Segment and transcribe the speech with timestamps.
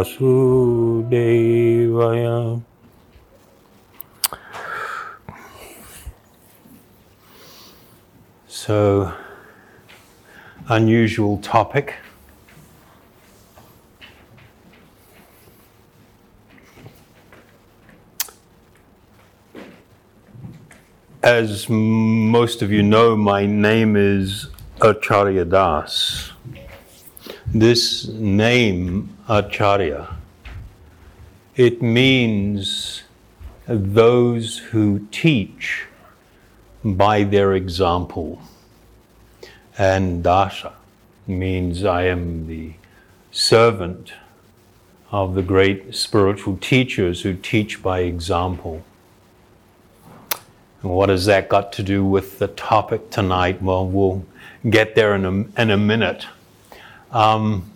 [0.00, 1.12] Vasudevaya.
[8.48, 9.12] So,
[10.68, 11.96] unusual topic.
[21.22, 24.46] As most of you know, my name is
[24.80, 26.32] Acharya Das.
[27.52, 30.14] This name, Acharya,
[31.56, 33.02] it means
[33.66, 35.86] those who teach
[36.84, 38.40] by their example.
[39.76, 40.74] And Dasa
[41.26, 42.74] means I am the
[43.32, 44.12] servant
[45.10, 48.84] of the great spiritual teachers who teach by example.
[50.82, 53.60] And what has that got to do with the topic tonight?
[53.60, 54.24] Well, we'll
[54.68, 56.26] get there in a, in a minute.
[57.12, 57.68] Um,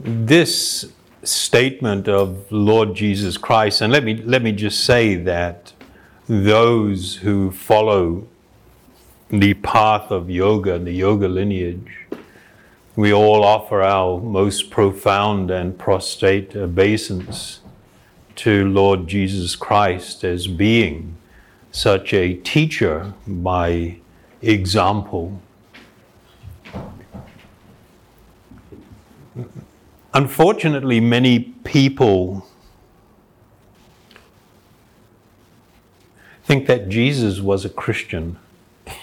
[0.00, 5.72] this statement of Lord Jesus Christ, and let me let me just say that
[6.28, 8.26] those who follow
[9.30, 12.06] the path of yoga, and the yoga lineage,
[12.96, 17.60] we all offer our most profound and prostrate obeisance
[18.36, 21.16] to Lord Jesus Christ as being
[21.70, 23.98] such a teacher by
[24.46, 25.40] example.
[30.12, 32.46] Unfortunately, many people
[36.44, 38.38] think that Jesus was a Christian.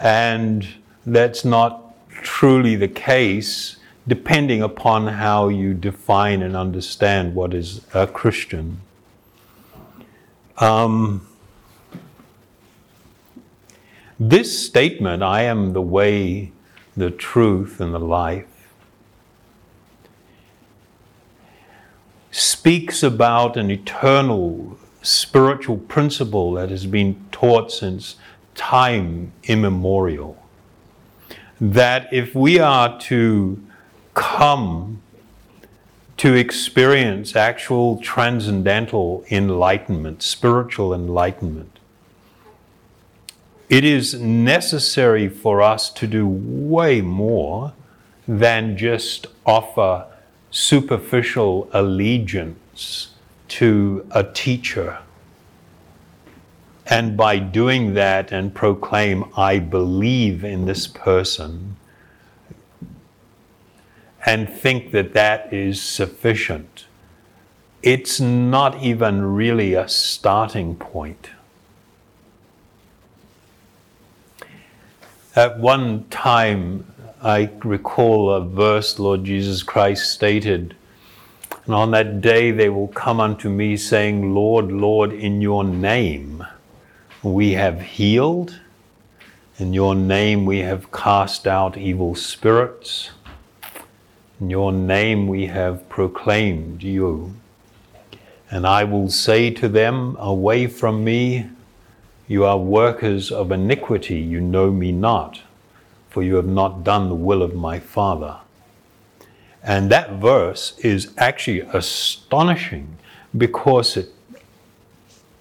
[0.00, 0.66] and
[1.06, 3.76] that's not truly the case
[4.08, 8.80] depending upon how you define and understand what is a Christian.
[10.58, 11.26] Um,
[14.18, 16.52] this statement, I am the way,
[16.96, 18.46] the truth, and the life,
[22.30, 28.16] speaks about an eternal spiritual principle that has been taught since
[28.54, 30.42] time immemorial.
[31.60, 33.62] That if we are to
[34.14, 35.02] come
[36.16, 41.75] to experience actual transcendental enlightenment, spiritual enlightenment.
[43.68, 47.72] It is necessary for us to do way more
[48.28, 50.06] than just offer
[50.50, 53.08] superficial allegiance
[53.48, 54.98] to a teacher.
[56.86, 61.76] And by doing that and proclaim, I believe in this person,
[64.24, 66.86] and think that that is sufficient.
[67.82, 71.30] It's not even really a starting point.
[75.36, 76.90] At one time,
[77.22, 80.74] I recall a verse Lord Jesus Christ stated,
[81.66, 86.46] and on that day they will come unto me, saying, Lord, Lord, in your name
[87.22, 88.58] we have healed,
[89.58, 93.10] in your name we have cast out evil spirits.
[94.40, 97.34] In your name we have proclaimed you.
[98.50, 101.50] And I will say to them, Away from me,
[102.28, 105.40] you are workers of iniquity, you know me not,
[106.10, 108.38] for you have not done the will of my Father.
[109.62, 112.98] And that verse is actually astonishing
[113.36, 114.10] because it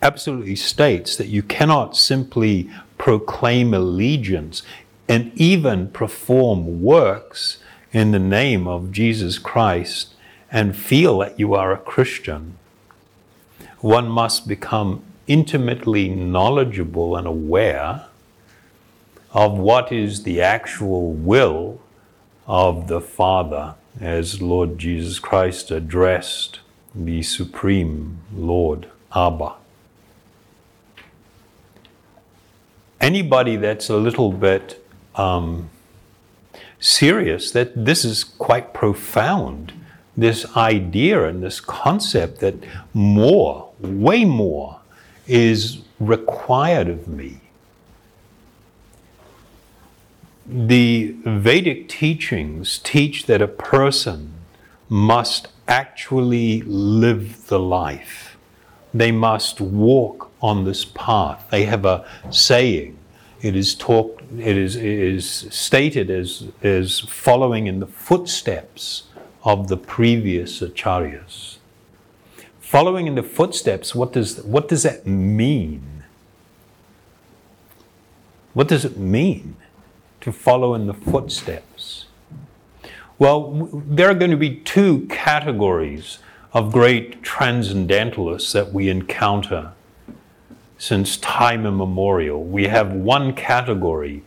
[0.01, 4.63] absolutely states that you cannot simply proclaim allegiance
[5.07, 7.59] and even perform works
[7.91, 10.13] in the name of Jesus Christ
[10.51, 12.57] and feel that you are a Christian,
[13.79, 18.05] one must become intimately knowledgeable and aware
[19.31, 21.81] of what is the actual will
[22.47, 26.59] of the Father, as Lord Jesus Christ addressed
[26.93, 29.53] the Supreme Lord, Abba.
[33.01, 34.85] Anybody that's a little bit
[35.15, 35.69] um,
[36.79, 39.73] serious that this is quite profound.
[40.15, 42.55] This idea and this concept that
[42.93, 44.79] more, way more,
[45.27, 47.39] is required of me.
[50.45, 54.33] The Vedic teachings teach that a person
[54.89, 58.37] must actually live the life.
[58.93, 61.47] They must walk on this path.
[61.49, 62.97] They have a saying.
[63.41, 69.03] It is talked it is, is stated as, as following in the footsteps
[69.43, 71.54] of the previous acharyas.
[72.65, 76.03] Following in the footsteps, what does, what does that mean?
[78.55, 79.55] What does it mean
[80.21, 82.07] to follow in the footsteps?
[83.19, 86.17] Well, there are going to be two categories
[86.53, 89.73] of great transcendentalists that we encounter
[90.79, 92.43] since time immemorial.
[92.43, 94.23] We have one category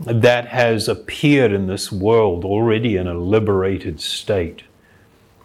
[0.00, 4.64] that has appeared in this world already in a liberated state.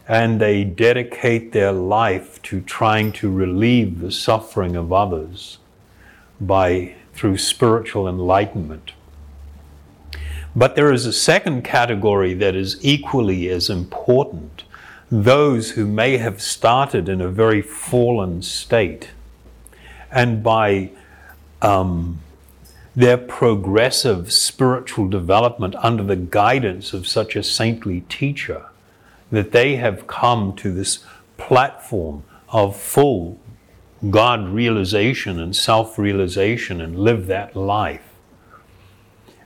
[0.07, 5.57] And they dedicate their life to trying to relieve the suffering of others
[6.39, 8.91] by through spiritual enlightenment.
[10.55, 14.63] But there is a second category that is equally as important
[15.11, 19.09] those who may have started in a very fallen state
[20.11, 20.89] and by
[21.61, 22.19] um,
[22.95, 28.65] their progressive spiritual development under the guidance of such a saintly teacher,
[29.35, 30.99] that they have come to this
[31.37, 33.39] platform of full
[34.09, 38.01] God realization and self realization and live that life.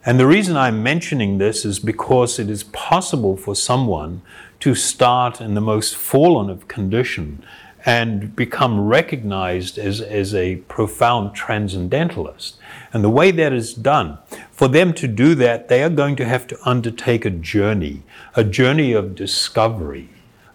[0.05, 4.21] And the reason I'm mentioning this is because it is possible for someone
[4.61, 7.43] to start in the most fallen of condition
[7.85, 12.57] and become recognized as, as a profound transcendentalist.
[12.91, 14.17] And the way that is done,
[14.51, 18.03] for them to do that, they are going to have to undertake a journey,
[18.35, 20.09] a journey of discovery,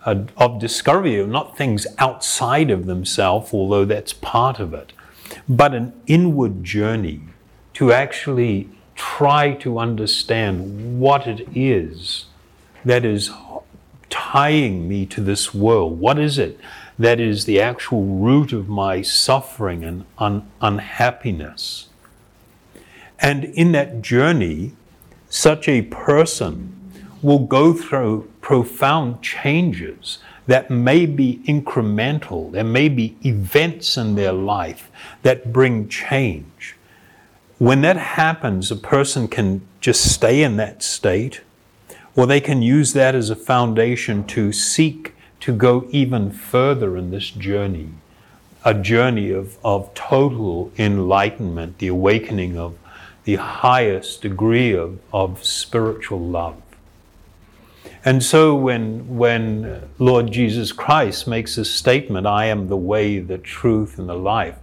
[0.05, 4.93] a, of discovery of not things outside of themselves, although that's part of it,
[5.49, 7.21] but an inward journey
[7.75, 12.27] to actually try to understand what it is
[12.85, 13.31] that is
[14.11, 15.99] tying me to this world.
[15.99, 16.61] What is it
[16.99, 21.89] that is the actual root of my suffering and un- unhappiness?
[23.19, 24.73] And in that journey,
[25.29, 26.73] such a person
[27.23, 32.53] will go through profound changes that may be incremental.
[32.53, 34.91] There may be events in their life
[35.23, 36.77] that bring change.
[37.59, 41.41] When that happens, a person can just stay in that state,
[42.15, 45.14] or they can use that as a foundation to seek
[45.45, 47.91] to go even further in this journey
[48.65, 52.79] a journey of, of total enlightenment, the awakening of
[53.25, 56.57] the highest degree of, of spiritual love.
[58.07, 63.37] And so when, when Lord Jesus Christ makes this statement, I am the way, the
[63.37, 64.57] truth, and the life,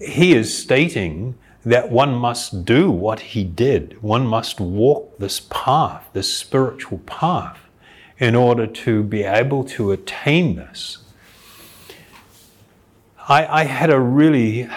[0.00, 4.02] he is stating that one must do what he did.
[4.02, 7.60] One must walk this path, this spiritual path,
[8.18, 10.98] in order to be able to attain this.
[13.28, 14.68] I, I had a really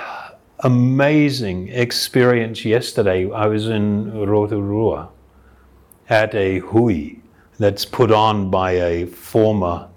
[0.60, 3.32] amazing experience yesterday.
[3.32, 5.10] I was in Rotorua
[6.10, 7.20] at a hui
[7.60, 9.88] that's put on by a former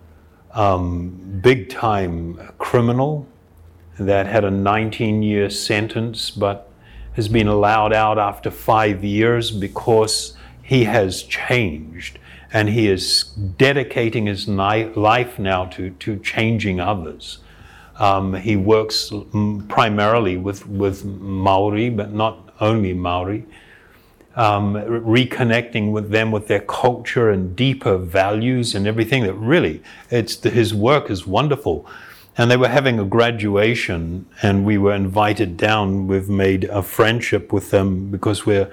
[0.53, 3.27] um, big time criminal
[3.99, 6.71] that had a 19 year sentence but
[7.15, 12.19] has been allowed out after five years because he has changed
[12.53, 13.25] and he is
[13.57, 17.39] dedicating his life now to, to changing others.
[17.99, 19.13] Um, he works
[19.69, 23.45] primarily with, with Maori, but not only Maori.
[24.35, 30.43] Um, reconnecting with them with their culture and deeper values and everything that really it's
[30.43, 31.87] his work is wonderful.
[32.39, 36.07] And they were having a graduation and we were invited down.
[36.07, 38.73] We've made a friendship with them because we're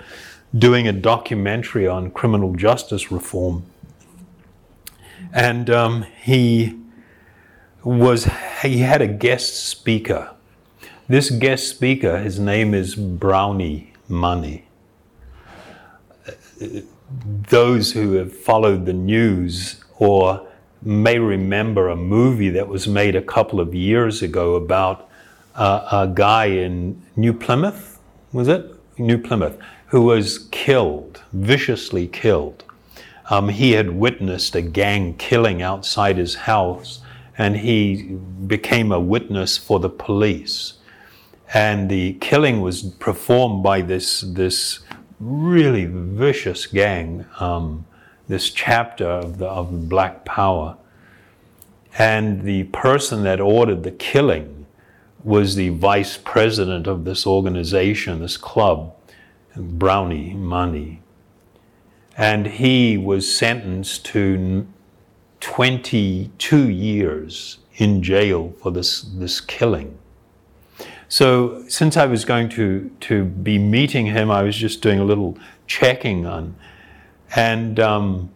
[0.58, 3.66] doing a documentary on criminal justice reform.
[5.32, 6.76] And um, he
[7.84, 8.30] was
[8.62, 10.32] he had a guest speaker.
[11.08, 14.66] This guest speaker his name is brownie money.
[17.50, 20.48] Those who have followed the news or
[20.82, 25.10] may remember a movie that was made a couple of years ago about
[25.56, 28.00] uh, a guy in New Plymouth,
[28.32, 28.74] was it?
[28.98, 29.58] New Plymouth,
[29.90, 32.64] who was killed, viciously killed.
[33.30, 37.02] Um, he had witnessed a gang killing outside his house,
[37.38, 38.04] and he
[38.48, 40.74] became a witness for the police.
[41.54, 44.80] And the killing was performed by this, this
[45.20, 47.86] really vicious gang, um,
[48.28, 50.78] this chapter of, the, of Black Power.
[51.98, 54.68] And the person that ordered the killing
[55.24, 58.94] was the vice president of this organization, this club,
[59.56, 61.02] Brownie Money.
[62.18, 64.68] And he was sentenced to
[65.40, 69.98] 22 years in jail for this, this killing.
[71.08, 75.04] So since I was going to, to be meeting him, I was just doing a
[75.04, 76.56] little checking on.
[77.36, 78.32] And um,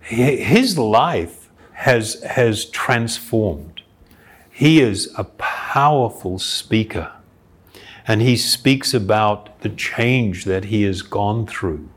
[0.00, 3.82] his life has, has transformed.
[4.50, 7.12] He is a powerful speaker.
[8.10, 11.88] And he speaks about the change that he has gone through.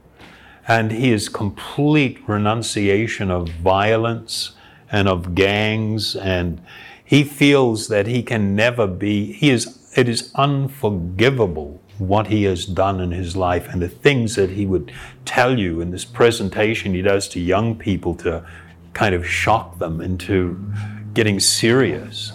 [0.67, 4.51] And his complete renunciation of violence
[4.91, 6.15] and of gangs.
[6.15, 6.61] And
[7.03, 12.67] he feels that he can never be he is it is unforgivable what he has
[12.67, 14.91] done in his life and the things that he would
[15.25, 18.45] tell you in this presentation he does to young people to
[18.93, 20.63] kind of shock them into
[21.15, 22.33] getting serious.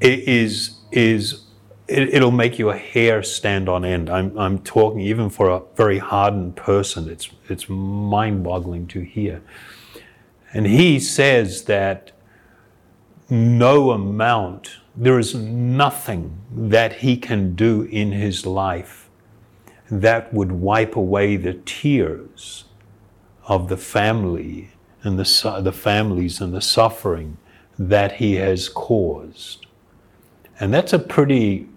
[0.00, 1.47] It is is
[1.88, 4.10] it, will make your hair stand on end.
[4.10, 7.08] I'm, I'm talking even for a very hardened person.
[7.08, 9.42] It's it's mind-boggling to hear.
[10.52, 12.12] And he says that
[13.30, 19.08] no amount, there is nothing that he can do in his life
[19.90, 22.64] that would wipe away the tears
[23.46, 24.70] of the family
[25.02, 27.38] and the, the families and the suffering
[27.78, 29.66] that he has caused.
[30.60, 31.68] And that's a pretty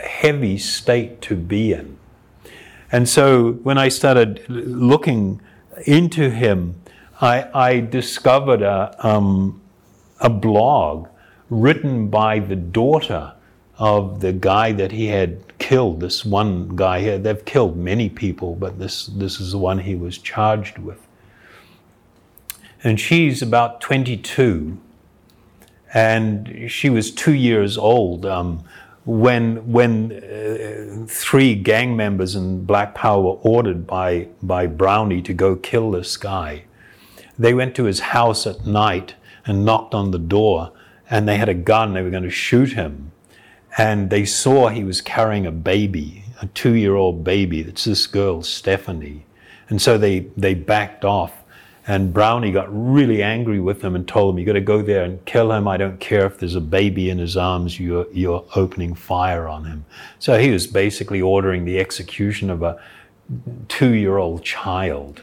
[0.00, 1.98] heavy state to be in.
[2.92, 5.40] And so when I started looking
[5.86, 6.76] into him,
[7.20, 9.60] I, I discovered a, um,
[10.20, 11.08] a blog
[11.50, 13.32] written by the daughter
[13.78, 16.00] of the guy that he had killed.
[16.00, 19.94] This one guy here, they've killed many people, but this, this is the one he
[19.94, 21.00] was charged with.
[22.82, 24.76] And she's about 22,
[25.94, 28.64] and she was two years old um,
[29.04, 35.34] when, when uh, three gang members in Black Power were ordered by, by Brownie to
[35.34, 36.64] go kill this guy.
[37.38, 40.72] They went to his house at night and knocked on the door,
[41.10, 41.92] and they had a gun.
[41.92, 43.12] They were going to shoot him.
[43.76, 47.62] And they saw he was carrying a baby, a two year old baby.
[47.62, 49.26] That's this girl, Stephanie.
[49.68, 51.43] And so they, they backed off.
[51.86, 55.04] And Brownie got really angry with them and told them, You got to go there
[55.04, 55.68] and kill him.
[55.68, 59.66] I don't care if there's a baby in his arms, you're, you're opening fire on
[59.66, 59.84] him.
[60.18, 62.80] So he was basically ordering the execution of a
[63.68, 65.22] two year old child.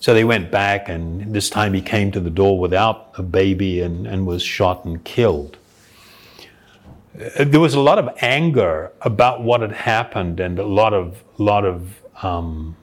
[0.00, 3.80] So they went back, and this time he came to the door without a baby
[3.80, 5.56] and, and was shot and killed.
[7.14, 11.64] There was a lot of anger about what had happened, and a lot of lot
[11.64, 12.76] of um,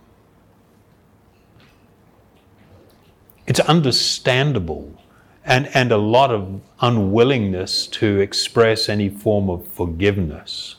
[3.54, 5.00] it's understandable,
[5.46, 10.78] and and a lot of unwillingness to express any form of forgiveness.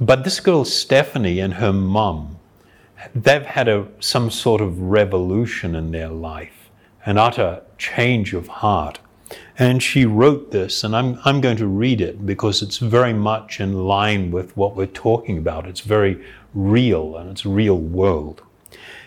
[0.00, 2.38] But this girl Stephanie and her mum
[3.14, 6.70] they've had a, some sort of revolution in their life,
[7.04, 9.00] an utter change of heart.
[9.58, 13.60] And she wrote this, and I'm, I'm going to read it because it's very much
[13.60, 15.66] in line with what we're talking about.
[15.66, 18.42] It's very real and it's real world.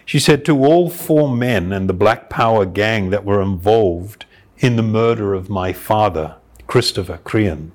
[0.05, 4.25] She said, To all four men and the Black Power gang that were involved
[4.57, 6.36] in the murder of my father,
[6.67, 7.72] Christopher Crean,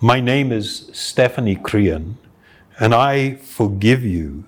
[0.00, 2.18] my name is Stephanie Crean,
[2.78, 4.44] and I forgive you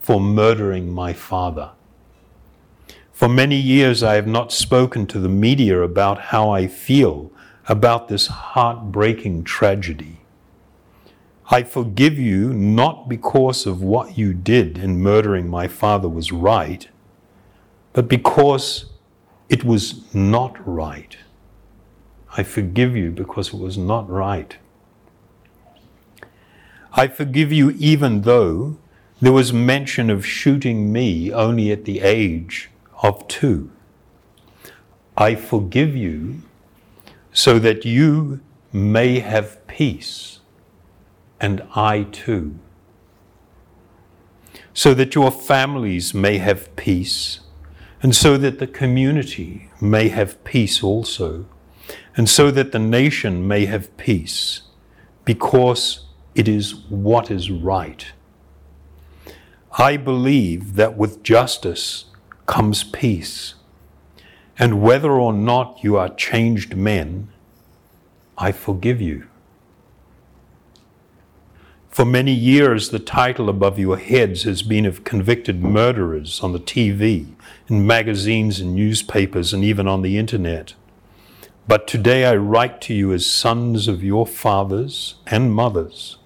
[0.00, 1.70] for murdering my father.
[3.12, 7.30] For many years, I have not spoken to the media about how I feel
[7.68, 10.21] about this heartbreaking tragedy.
[11.50, 16.88] I forgive you not because of what you did in murdering my father was right,
[17.92, 18.86] but because
[19.48, 21.16] it was not right.
[22.36, 24.56] I forgive you because it was not right.
[26.94, 28.78] I forgive you even though
[29.20, 32.70] there was mention of shooting me only at the age
[33.02, 33.70] of two.
[35.16, 36.42] I forgive you
[37.32, 38.40] so that you
[38.72, 40.40] may have peace,
[41.42, 42.58] and I too.
[44.72, 47.40] So that your families may have peace,
[48.02, 51.44] and so that the community may have peace also,
[52.16, 54.62] and so that the nation may have peace,
[55.26, 58.12] because it is what is right
[59.78, 62.04] I believe that with justice
[62.44, 63.54] comes peace.
[64.58, 67.28] And whether or not you are changed men,
[68.36, 69.28] I forgive you.
[71.92, 76.58] For many years, the title above your heads has been of convicted murderers on the
[76.58, 77.34] TV,
[77.68, 80.74] in magazines and newspapers, and even on the internet.
[81.68, 86.16] But today I write to you as sons of your fathers and mothers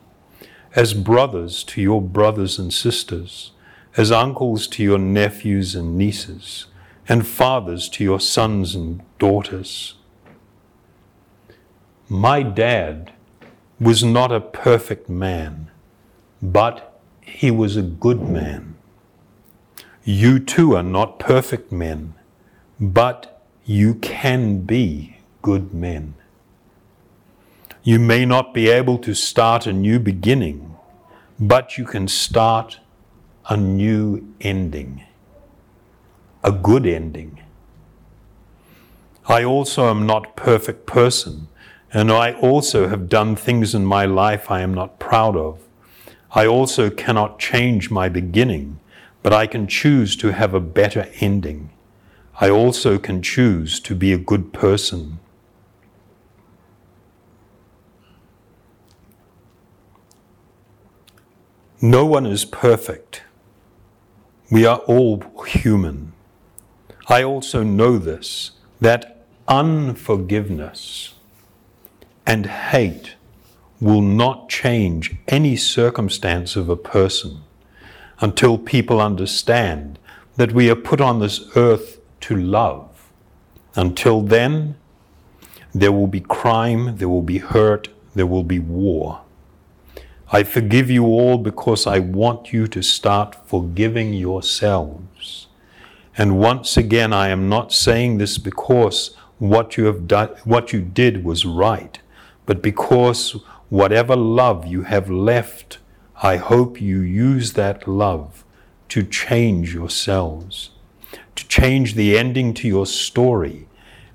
[0.77, 3.53] as brothers to your brothers and sisters,
[3.97, 6.67] as uncles to your nephews and nieces,
[7.09, 9.95] and fathers to your sons and daughters.
[12.11, 13.13] My dad
[13.79, 15.71] was not a perfect man,
[16.41, 18.75] but he was a good man.
[20.05, 22.15] You too are not perfect men,
[22.81, 26.15] but you can be good men.
[27.83, 30.77] You may not be able to start a new beginning,
[31.39, 32.81] but you can start
[33.49, 35.05] a new ending,
[36.43, 37.41] a good ending.
[39.29, 41.49] I also am not perfect person,
[41.93, 45.61] and I also have done things in my life I am not proud of.
[46.33, 48.81] I also cannot change my beginning,
[49.23, 51.71] but I can choose to have a better ending.
[52.41, 55.19] I also can choose to be a good person.
[61.81, 63.23] No one is perfect.
[64.51, 66.13] We are all human.
[67.09, 71.16] I also know this that unforgiveness
[72.27, 73.15] and hate
[73.81, 77.43] will not change any circumstance of a person
[78.21, 79.99] until people understand
[80.37, 83.11] that we are put on this earth to love.
[83.75, 84.77] Until then,
[85.75, 89.21] there will be crime, there will be hurt, there will be war.
[90.33, 95.47] I forgive you all because I want you to start forgiving yourselves.
[96.19, 100.81] And once again, I am not saying this because what you have done, what you
[100.81, 102.01] did was right,
[102.47, 103.37] but because
[103.69, 105.79] whatever love you have left,
[106.23, 108.45] I hope you use that love
[108.89, 110.71] to change yourselves
[111.37, 113.69] to change the ending to your story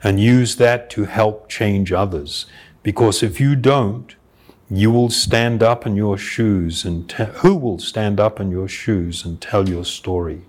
[0.04, 2.48] and use that to help change others.
[2.84, 4.16] Because if you don't,
[4.70, 8.68] you will stand up in your shoes and te- who will stand up in your
[8.68, 10.42] shoes and tell your story?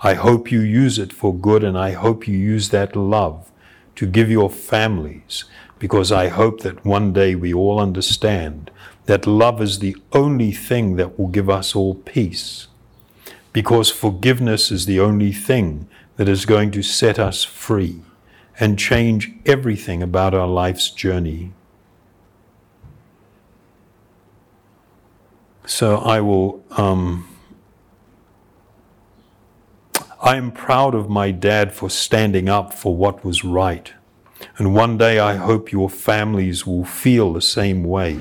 [0.00, 3.52] I hope you use it for good and I hope you use that love
[3.96, 5.44] to give your families
[5.78, 8.70] because I hope that one day we all understand
[9.06, 12.68] that love is the only thing that will give us all peace.
[13.52, 18.02] Because forgiveness is the only thing that is going to set us free
[18.60, 21.52] and change everything about our life's journey.
[25.64, 26.64] So I will.
[26.72, 27.28] Um,
[30.20, 33.92] I am proud of my dad for standing up for what was right.
[34.58, 38.18] And one day I hope your families will feel the same way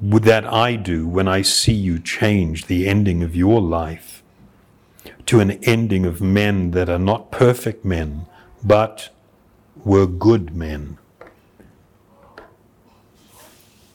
[0.00, 4.22] that I do when I see you change the ending of your life
[5.26, 8.26] to an ending of men that are not perfect men,
[8.64, 9.10] but
[9.84, 10.98] were good men.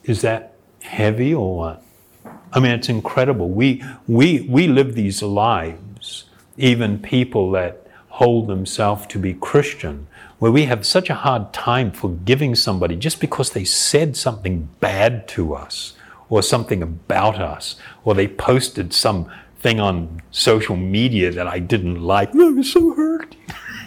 [0.05, 1.83] Is that heavy or what?
[2.53, 3.49] I mean, it's incredible.
[3.49, 6.25] We, we, we live these lives,
[6.57, 10.07] even people that hold themselves to be Christian,
[10.39, 15.27] where we have such a hard time forgiving somebody just because they said something bad
[15.27, 15.93] to us
[16.29, 22.01] or something about us, or they posted some thing on social media that I didn't
[22.01, 22.29] like.
[22.33, 23.35] Oh, I was so hurt.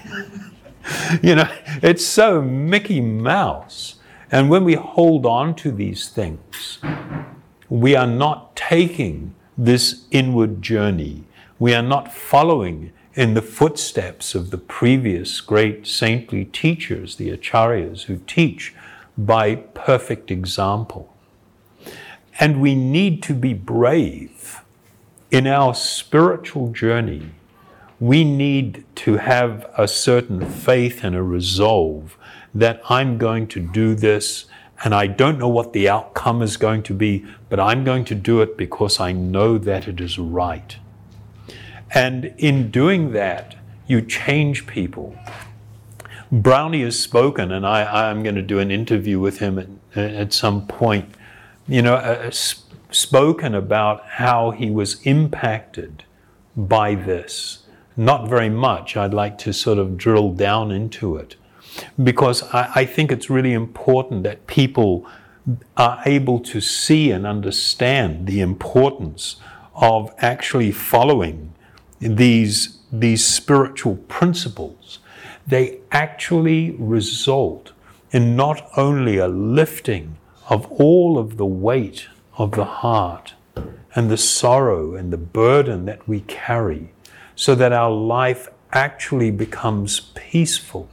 [1.23, 1.49] you know,
[1.83, 3.97] it's so Mickey Mouse.
[4.31, 6.79] And when we hold on to these things,
[7.69, 11.25] we are not taking this inward journey.
[11.59, 18.05] We are not following in the footsteps of the previous great saintly teachers, the acharyas,
[18.05, 18.75] who teach
[19.19, 21.15] by perfect example.
[22.41, 24.63] And we need to be brave
[25.31, 27.31] in our spiritual journey,
[27.99, 32.19] we need to have a certain faith and a resolve
[32.55, 34.45] that I'm going to do this
[34.85, 38.15] and I don't know what the outcome is going to be, but I'm going to
[38.15, 40.77] do it because I know that it is right.
[41.95, 45.17] And in doing that, you change people.
[46.31, 50.33] Brownie has spoken, and I, am going to do an interview with him at, at
[50.33, 51.15] some point.
[51.69, 52.33] You know, uh, uh, a,
[52.95, 56.05] spoken about how he was impacted
[56.57, 57.67] by this.
[57.97, 58.97] Not very much.
[58.97, 61.37] I'd like to sort of drill down into it
[62.03, 65.07] because I, I think it's really important that people
[65.77, 69.37] are able to see and understand the importance
[69.75, 71.53] of actually following
[72.03, 74.99] these, these spiritual principles.
[75.47, 77.73] They actually result
[78.11, 80.17] in not only a lifting
[80.49, 83.35] of all of the weight of the heart
[83.95, 86.93] and the sorrow and the burden that we carry
[87.35, 90.89] so that our life actually becomes peaceful,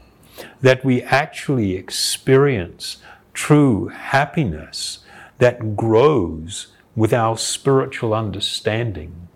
[0.61, 2.97] that we actually experience
[3.33, 4.99] true happiness
[5.37, 9.28] that grows with our spiritual understanding.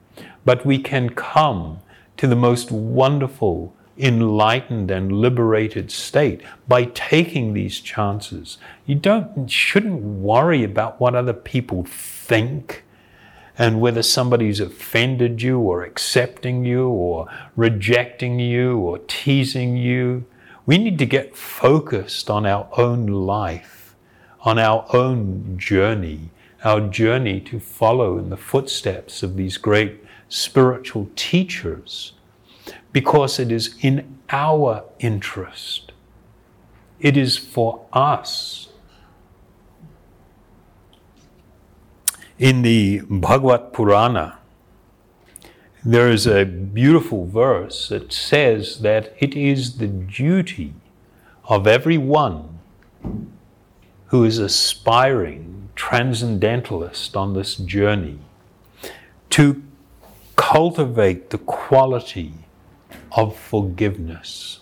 [0.46, 1.80] But we can come
[2.18, 8.58] to the most wonderful, enlightened, and liberated state by taking these chances.
[8.86, 12.84] You don't, shouldn't worry about what other people think
[13.58, 20.26] and whether somebody's offended you or accepting you or rejecting you or teasing you.
[20.66, 23.96] We need to get focused on our own life,
[24.42, 26.32] on our own journey,
[26.64, 30.03] our journey to follow in the footsteps of these great
[30.34, 32.14] spiritual teachers,
[32.92, 35.92] because it is in our interest.
[37.00, 38.70] It is for us.
[42.40, 44.40] In the Bhagavata Purana,
[45.86, 50.74] there is a beautiful verse that says that it is the duty
[51.44, 52.58] of every one
[54.08, 58.18] who is aspiring transcendentalist on this journey
[59.30, 59.62] to
[60.36, 62.34] cultivate the quality
[63.12, 64.62] of forgiveness,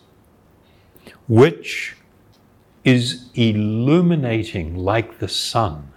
[1.27, 1.95] which
[2.83, 5.91] is illuminating like the sun.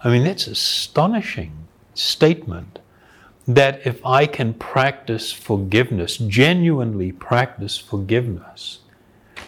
[0.00, 2.78] I mean, that's an astonishing statement
[3.46, 8.80] that if I can practice forgiveness, genuinely practice forgiveness,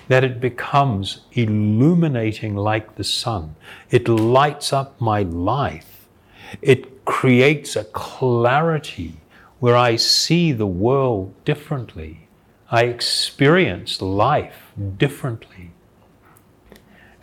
[0.08, 3.54] that it becomes illuminating like the sun.
[3.90, 6.06] It lights up my life.
[6.60, 9.16] It creates a clarity
[9.64, 12.28] where I see the world differently.
[12.70, 15.70] I experience life differently.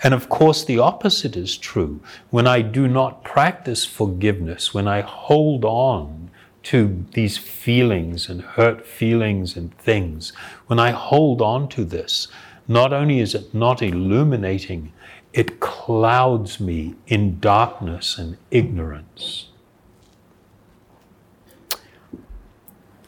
[0.02, 2.02] And of course, the opposite is true.
[2.32, 6.32] When I do not practice forgiveness, when I hold on
[6.64, 10.34] to these feelings and hurt feelings and things,
[10.66, 12.28] when I hold on to this,
[12.68, 14.94] not only is it not illuminating,
[15.32, 19.51] it clouds me in darkness and ignorance.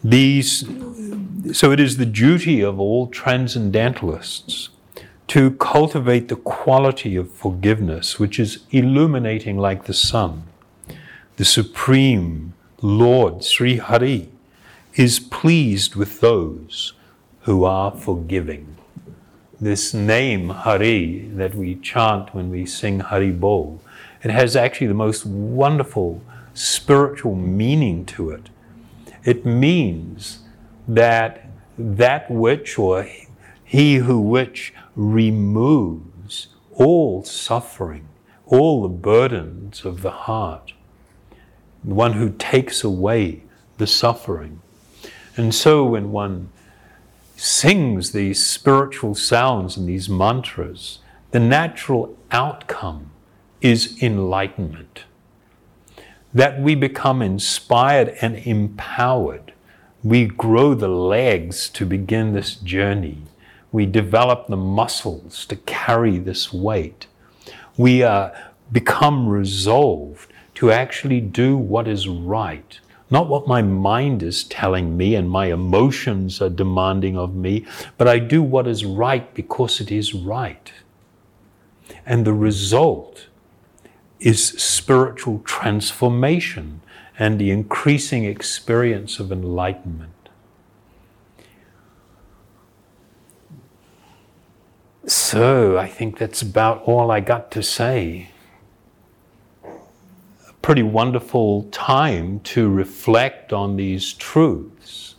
[0.04, 0.68] These,
[1.54, 4.70] so it is the duty of all transcendentalists
[5.28, 10.44] to cultivate the quality of forgiveness, which is illuminating like the sun.
[11.38, 14.30] The supreme Lord, Sri Hari,
[14.96, 16.94] is pleased with those
[17.44, 18.76] who are forgiving.
[19.60, 23.80] This name, Hari, that we chant when we sing Hari Bol,
[24.22, 26.22] it has actually the most wonderful
[26.54, 28.50] spiritual meaning to it.
[29.26, 30.40] It means
[30.88, 33.08] that that which, or
[33.64, 38.08] he who which removes all suffering,
[38.46, 40.74] all the burdens of the heart,
[41.84, 43.44] the one who takes away
[43.78, 44.62] the suffering.
[45.36, 46.50] And so when one
[47.36, 51.00] sings these spiritual sounds and these mantras,
[51.32, 53.10] the natural outcome
[53.62, 55.06] is enlightenment.
[56.34, 59.54] That we become inspired and empowered.
[60.04, 63.20] We grow the legs to begin this journey.
[63.72, 67.08] We develop the muscles to carry this weight.
[67.78, 68.32] We uh,
[68.72, 72.80] become resolved to actually do what is right.
[73.10, 77.66] Not what my mind is telling me and my emotions are demanding of me,
[77.98, 80.72] but I do what is right because it is right.
[82.06, 83.28] And the result
[84.24, 86.82] is spiritual transformation
[87.20, 90.12] and the increasing experience of enlightenment.
[95.06, 98.30] So, I think that's about all I got to say
[100.48, 105.16] A pretty wonderful time to reflect on these truths.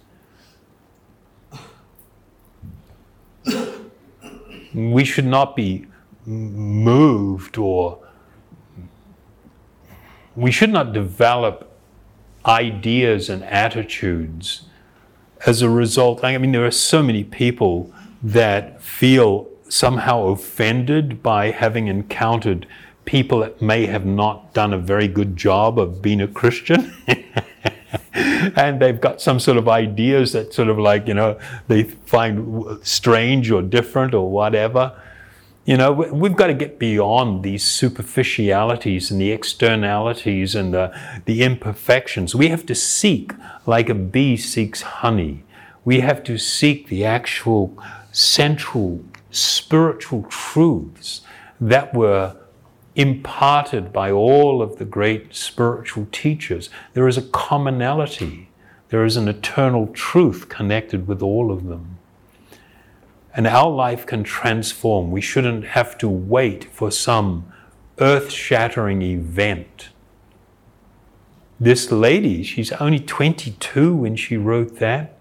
[4.74, 5.86] We should not be
[6.26, 8.03] moved or
[10.36, 11.70] we should not develop
[12.46, 14.62] ideas and attitudes
[15.46, 16.24] as a result.
[16.24, 17.92] I mean, there are so many people
[18.22, 22.66] that feel somehow offended by having encountered
[23.04, 26.92] people that may have not done a very good job of being a Christian.
[28.14, 32.78] and they've got some sort of ideas that sort of like, you know, they find
[32.86, 34.98] strange or different or whatever.
[35.64, 41.42] You know, we've got to get beyond these superficialities and the externalities and the, the
[41.42, 42.34] imperfections.
[42.34, 43.32] We have to seek,
[43.64, 45.42] like a bee seeks honey,
[45.82, 51.22] we have to seek the actual central spiritual truths
[51.60, 52.36] that were
[52.94, 56.68] imparted by all of the great spiritual teachers.
[56.92, 58.50] There is a commonality,
[58.90, 61.93] there is an eternal truth connected with all of them.
[63.34, 65.10] And our life can transform.
[65.10, 67.52] We shouldn't have to wait for some
[67.98, 69.88] earth shattering event.
[71.58, 75.18] This lady, she's only 22 when she wrote that.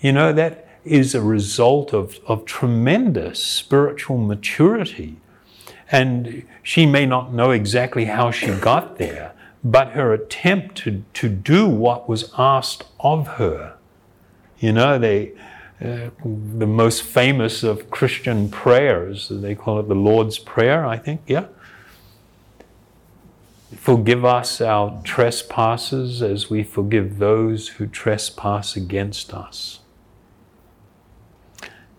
[0.00, 5.20] You know, that is a result of, of tremendous spiritual maturity
[5.90, 9.32] and she may not know exactly how she got there,
[9.64, 13.74] but her attempt to, to do what was asked of her.
[14.58, 15.32] You know, they,
[15.80, 21.20] uh, the most famous of Christian prayers, they call it the Lord's Prayer, I think,
[21.26, 21.46] yeah?
[23.76, 29.80] Forgive us our trespasses as we forgive those who trespass against us.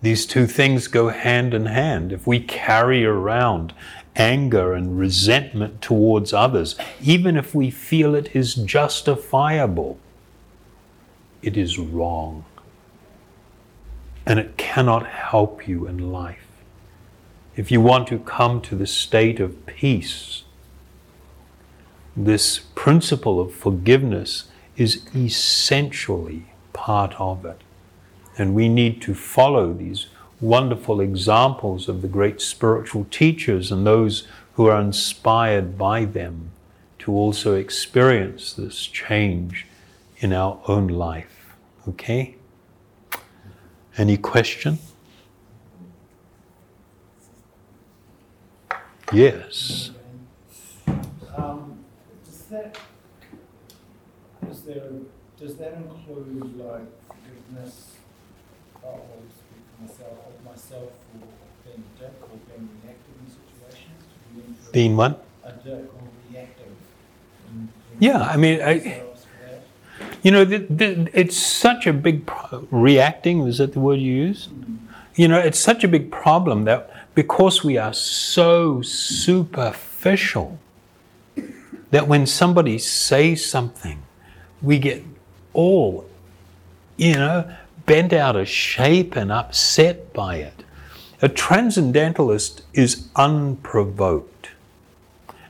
[0.01, 2.11] These two things go hand in hand.
[2.11, 3.73] If we carry around
[4.15, 9.99] anger and resentment towards others, even if we feel it is justifiable,
[11.41, 12.45] it is wrong.
[14.29, 16.47] And it cannot help you in life.
[17.57, 20.43] If you want to come to the state of peace,
[22.15, 24.45] this principle of forgiveness
[24.77, 27.61] is essentially part of it.
[28.37, 30.07] And we need to follow these
[30.39, 36.51] wonderful examples of the great spiritual teachers and those who are inspired by them
[36.99, 39.65] to also experience this change
[40.19, 41.55] in our own life.
[41.87, 42.35] Okay?
[43.99, 44.79] Any question?
[49.11, 49.91] Yes.
[51.35, 51.83] Um,
[52.23, 52.77] does that,
[54.49, 54.89] is there,
[55.37, 57.95] does that include like forgiveness
[58.81, 59.01] of
[59.81, 61.27] myself, of myself for
[61.65, 64.03] being a dick or being reactive in situations?
[64.07, 65.25] Do we need to- Being what?
[65.43, 66.71] A dick or reactive?
[67.99, 69.09] Yeah, I mean, I- for?
[70.21, 73.39] You know, the, the, it's such a big pro- reacting.
[73.39, 74.49] Was that the word you used?
[75.15, 80.59] You know, it's such a big problem that because we are so superficial,
[81.91, 84.01] that when somebody says something,
[84.61, 85.03] we get
[85.53, 86.05] all,
[86.97, 87.49] you know,
[87.85, 90.63] bent out of shape and upset by it.
[91.21, 94.51] A transcendentalist is unprovoked.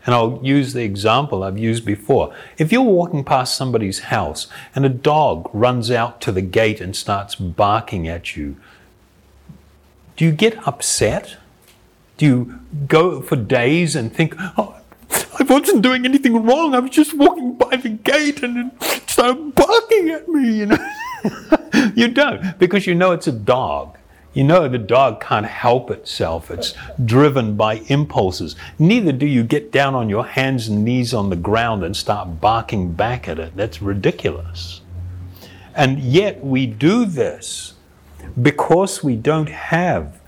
[0.10, 2.34] And I'll use the example I've used before.
[2.58, 6.95] If you're walking past somebody's house and a dog runs out to the gate and
[6.95, 8.56] starts barking at you,
[10.17, 11.38] do you get upset?
[12.17, 14.78] Do you go for days and think, oh,
[15.12, 16.74] I wasn't doing anything wrong.
[16.74, 20.89] I was just walking by the gate and it started barking at me, you know?
[21.93, 23.98] you don't, because you know it's a dog.
[24.34, 26.52] You know the dog can't help itself.
[26.52, 28.56] It's driven by impulses.
[28.78, 32.39] Neither do you get down on your hands and knees on the ground and start
[32.39, 33.56] barking back at it.
[33.56, 34.82] That's ridiculous.
[35.74, 37.74] And yet we do this
[38.39, 40.20] because we don't have,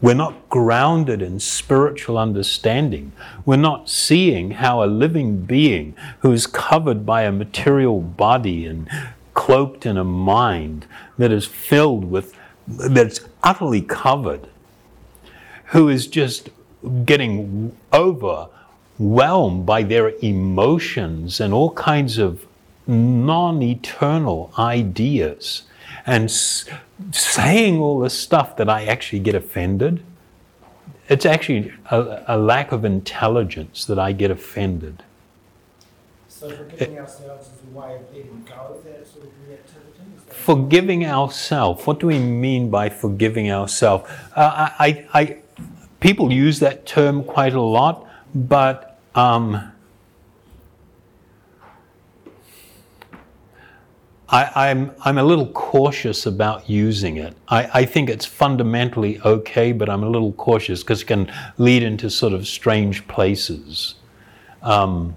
[0.00, 3.12] we're not grounded in spiritual understanding.
[3.46, 8.90] We're not seeing how a living being who is covered by a material body and
[9.34, 12.34] cloaked in a mind that is filled with,
[12.68, 14.46] that's utterly covered,
[15.66, 16.50] who is just
[17.04, 22.46] getting overwhelmed by their emotions and all kinds of
[22.86, 25.62] non eternal ideas
[26.06, 26.66] and s-
[27.12, 30.02] saying all this stuff that I actually get offended.
[31.08, 35.02] It's actually a, a lack of intelligence that I get offended.
[36.38, 40.32] So forgiving ourselves is a way of letting go of that sort of reactivity?
[40.32, 41.84] Forgiving ourselves.
[41.84, 44.08] What do we mean by forgiving ourselves?
[44.36, 45.38] Uh, I, I,
[45.98, 49.72] people use that term quite a lot, but um,
[54.28, 57.36] I, I'm, I'm a little cautious about using it.
[57.48, 61.82] I, I think it's fundamentally okay, but I'm a little cautious because it can lead
[61.82, 63.96] into sort of strange places.
[64.62, 65.16] Um,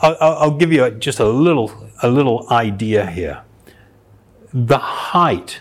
[0.00, 3.42] I'll, give you just a little, a little idea here.
[4.52, 5.60] The height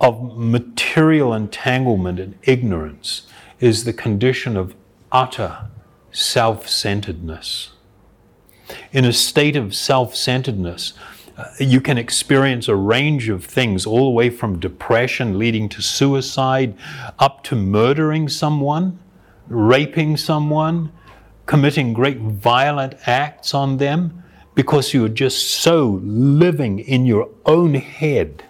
[0.00, 3.22] of material entanglement and ignorance
[3.60, 4.74] is the condition of
[5.10, 5.68] utter
[6.10, 7.70] self centeredness.
[8.92, 10.92] In a state of self centeredness,
[11.36, 15.80] uh, you can experience a range of things, all the way from depression leading to
[15.80, 16.74] suicide,
[17.18, 18.98] up to murdering someone,
[19.48, 20.92] raping someone,
[21.46, 24.22] committing great violent acts on them,
[24.54, 28.44] because you're just so living in your own head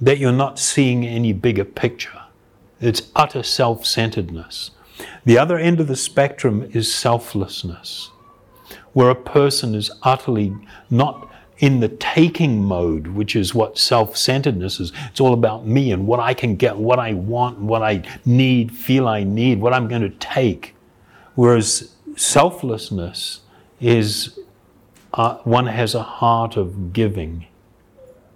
[0.00, 2.20] that you're not seeing any bigger picture.
[2.80, 4.72] It's utter self centeredness.
[5.24, 8.10] The other end of the spectrum is selflessness,
[8.92, 10.54] where a person is utterly
[10.90, 14.92] not in the taking mode, which is what self centeredness is.
[15.10, 18.72] It's all about me and what I can get, what I want, what I need,
[18.72, 20.74] feel I need, what I'm going to take.
[21.34, 23.40] Whereas selflessness
[23.80, 24.38] is
[25.14, 27.46] uh, one has a heart of giving,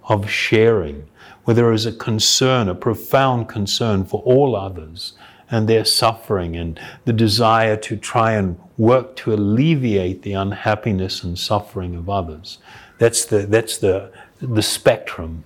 [0.07, 1.07] of sharing,
[1.43, 5.13] where there is a concern, a profound concern for all others
[5.49, 11.39] and their suffering and the desire to try and work to alleviate the unhappiness and
[11.39, 12.57] suffering of others.
[12.99, 15.45] That's the, that's the, the spectrum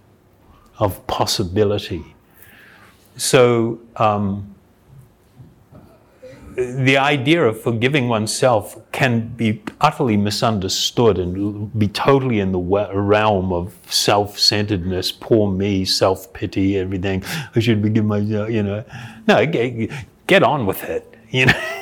[0.79, 2.15] of possibility.
[3.15, 4.55] So, um,
[6.55, 13.51] the idea of forgiving oneself can be utterly misunderstood and be totally in the realm
[13.53, 17.23] of self-centeredness, poor me, self-pity, everything.
[17.55, 18.83] I should forgive myself, you know.
[19.27, 19.91] No, get,
[20.27, 21.77] get on with it, you know.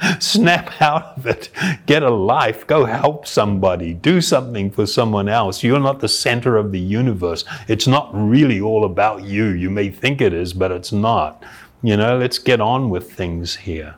[0.20, 1.50] Snap out of it.
[1.86, 2.66] Get a life.
[2.66, 3.94] Go help somebody.
[3.94, 5.64] Do something for someone else.
[5.64, 7.44] You're not the center of the universe.
[7.66, 9.46] It's not really all about you.
[9.46, 11.42] You may think it is, but it's not.
[11.82, 13.96] You know, let's get on with things here.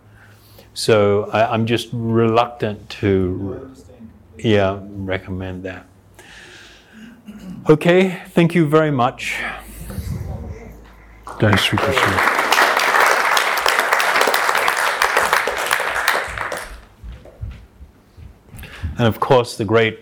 [0.75, 3.75] So I, am just reluctant to,
[4.39, 5.87] yeah, recommend that.
[7.69, 9.41] Okay, thank you very much.
[11.39, 12.41] Thanks, Krishna.
[18.99, 19.99] And of course, the great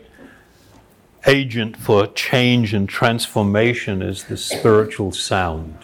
[1.26, 5.78] agent for change and transformation is the spiritual sound.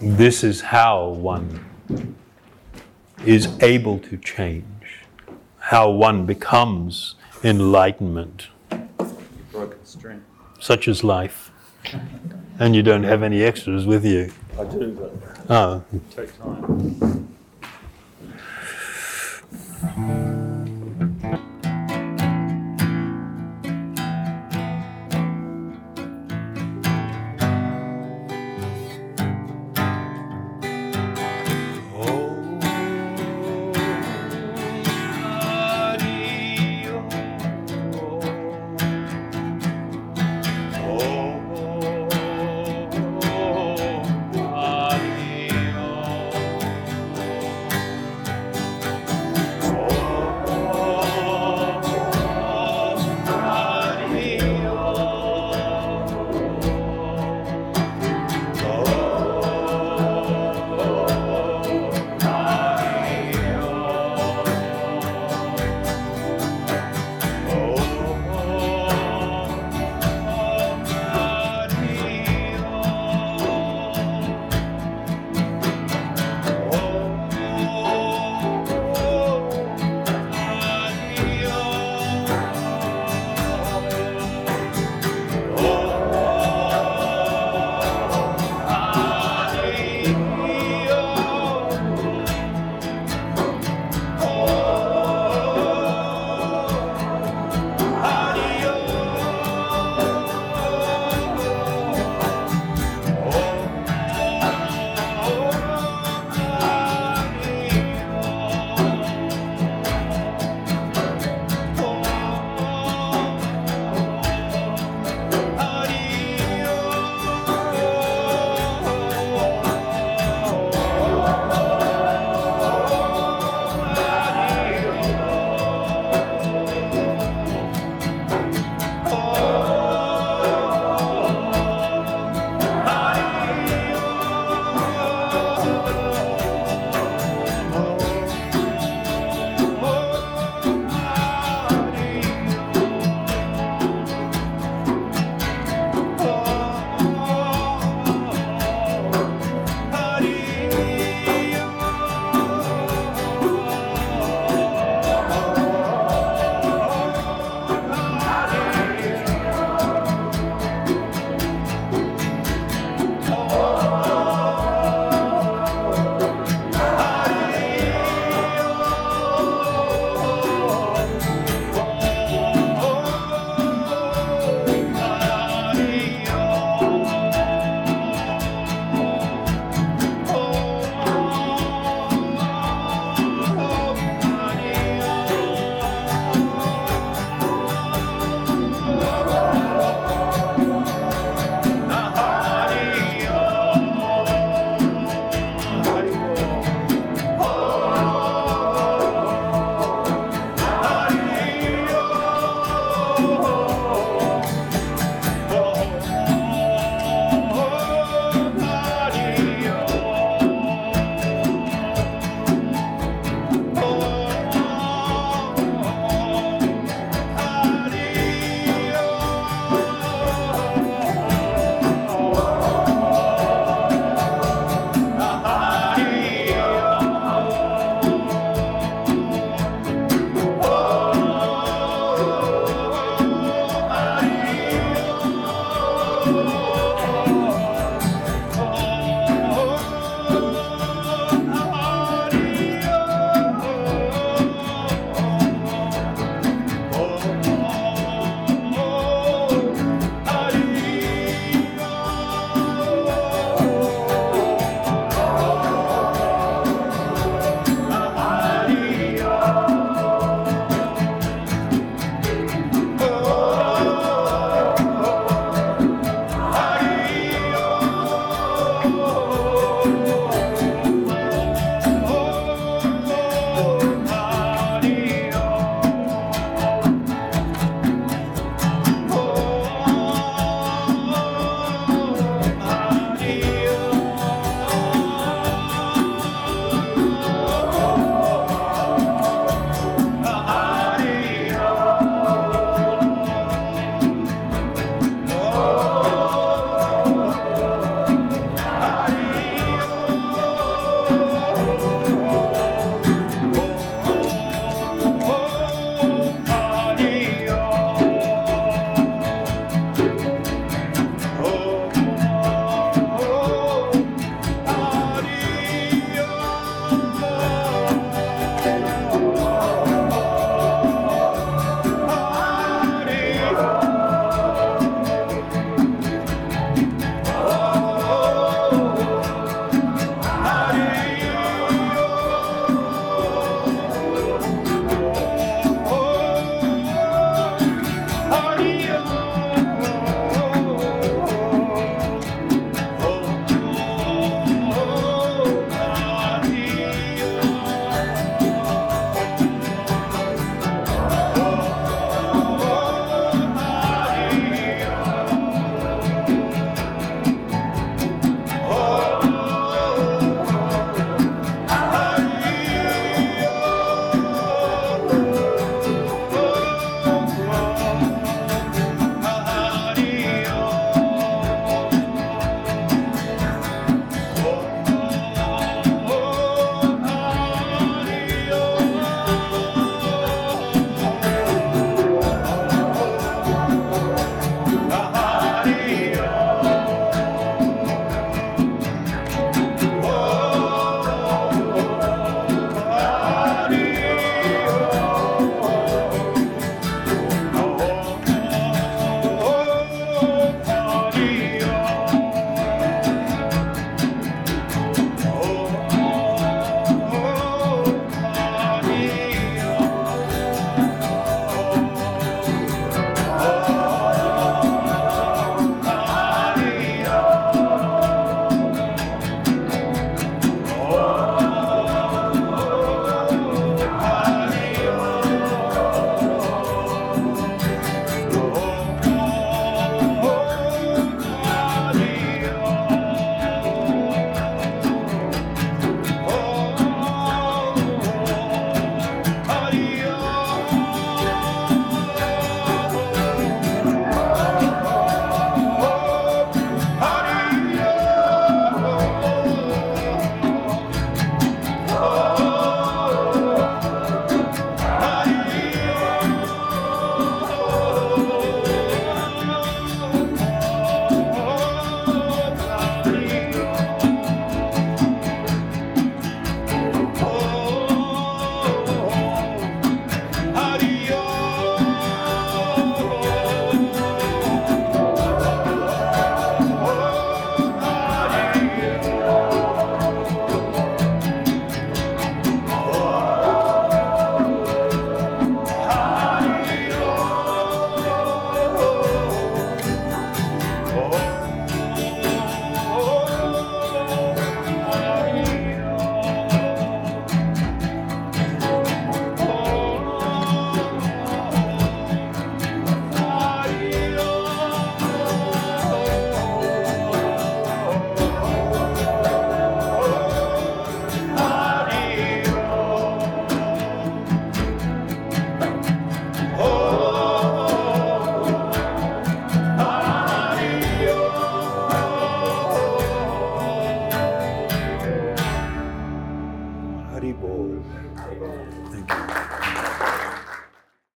[0.00, 1.64] This is how one
[3.24, 4.64] is able to change,
[5.58, 8.48] how one becomes enlightenment.
[9.52, 10.22] Broken string.
[10.60, 11.50] Such is life.
[12.58, 14.32] and you don't have any extras with you.
[14.58, 15.12] I do, but
[15.48, 15.82] ah.
[15.82, 15.84] oh.
[15.94, 17.26] it takes time.